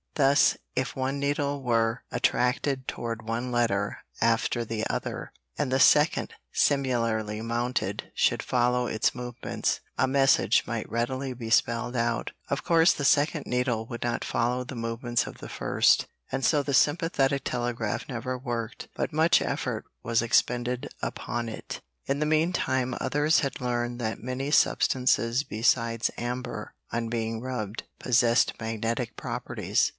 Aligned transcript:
Thus, 0.15 0.55
if 0.75 0.95
one 0.95 1.19
needle 1.19 1.63
were 1.63 2.03
attracted 2.11 2.87
toward 2.87 3.25
one 3.27 3.51
letter 3.51 3.99
after 4.19 4.65
the 4.65 4.85
other, 4.87 5.31
and 5.57 5.71
the 5.71 5.79
second 5.79 6.33
similarly 6.51 7.41
mounted 7.41 8.11
should 8.15 8.43
follow 8.43 8.87
its 8.87 9.15
movements, 9.15 9.79
a 9.97 10.07
message 10.07 10.63
might 10.67 10.89
readily 10.91 11.33
be 11.33 11.49
spelled 11.49 11.95
out. 11.95 12.31
Of 12.49 12.63
course 12.63 12.93
the 12.93 13.05
second 13.05 13.45
needle 13.45 13.85
would 13.87 14.03
not 14.03 14.25
follow 14.25 14.63
the 14.63 14.75
movements 14.75 15.27
of 15.27 15.37
the 15.37 15.49
first, 15.49 16.07
and 16.31 16.43
so 16.43 16.61
the 16.61 16.73
sympathetic 16.73 17.43
telegraph 17.43 18.05
never 18.09 18.37
worked, 18.37 18.89
but 18.95 19.13
much 19.13 19.41
effort 19.41 19.85
was 20.03 20.21
expended 20.21 20.89
upon 21.01 21.47
it. 21.47 21.79
In 22.05 22.19
the 22.19 22.25
mean 22.27 22.53
time 22.53 22.95
others 22.99 23.39
had 23.39 23.61
learned 23.61 23.99
that 24.01 24.21
many 24.21 24.51
substances 24.51 25.43
besides 25.43 26.11
amber, 26.17 26.73
on 26.91 27.07
being 27.07 27.39
rubbed, 27.39 27.83
possessed 27.99 28.53
magnetic 28.59 29.15
properties. 29.15 29.89